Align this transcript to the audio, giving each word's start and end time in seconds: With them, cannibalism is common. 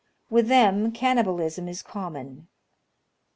With 0.31 0.47
them, 0.47 0.91
cannibalism 0.93 1.67
is 1.67 1.83
common. 1.83 2.47